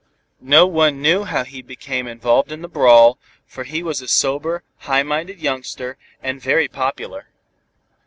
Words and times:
No 0.41 0.65
one 0.65 0.99
knew 0.99 1.25
how 1.25 1.43
he 1.43 1.61
became 1.61 2.07
involved 2.07 2.51
in 2.51 2.63
the 2.63 2.67
brawl, 2.67 3.19
for 3.45 3.65
he 3.65 3.83
was 3.83 4.01
a 4.01 4.07
sober, 4.07 4.63
high 4.89 5.03
minded 5.03 5.39
youngster, 5.39 5.95
and 6.23 6.41
very 6.41 6.67
popular. 6.67 7.27